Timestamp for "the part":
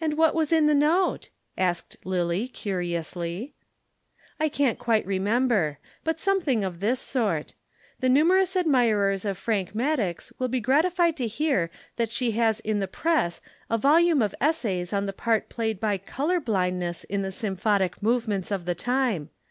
15.04-15.50